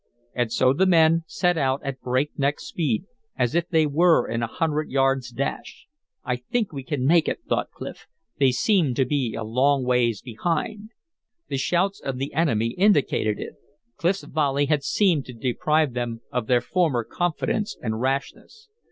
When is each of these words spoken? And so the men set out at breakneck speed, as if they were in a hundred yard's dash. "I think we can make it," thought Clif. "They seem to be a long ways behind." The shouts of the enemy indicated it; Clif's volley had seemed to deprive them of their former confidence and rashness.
And 0.33 0.51
so 0.51 0.73
the 0.73 0.87
men 0.87 1.25
set 1.27 1.59
out 1.59 1.79
at 1.85 2.01
breakneck 2.01 2.59
speed, 2.59 3.03
as 3.37 3.53
if 3.53 3.69
they 3.69 3.85
were 3.85 4.27
in 4.27 4.41
a 4.41 4.47
hundred 4.47 4.89
yard's 4.89 5.29
dash. 5.29 5.85
"I 6.25 6.37
think 6.37 6.73
we 6.73 6.81
can 6.81 7.05
make 7.05 7.27
it," 7.27 7.41
thought 7.47 7.69
Clif. 7.69 8.07
"They 8.39 8.51
seem 8.51 8.95
to 8.95 9.05
be 9.05 9.35
a 9.35 9.43
long 9.43 9.83
ways 9.85 10.23
behind." 10.23 10.89
The 11.49 11.57
shouts 11.57 11.99
of 11.99 12.17
the 12.17 12.33
enemy 12.33 12.69
indicated 12.69 13.37
it; 13.39 13.53
Clif's 13.95 14.23
volley 14.23 14.65
had 14.65 14.83
seemed 14.83 15.25
to 15.25 15.33
deprive 15.33 15.93
them 15.93 16.21
of 16.31 16.47
their 16.47 16.61
former 16.61 17.03
confidence 17.03 17.77
and 17.79 18.01
rashness. 18.01 18.69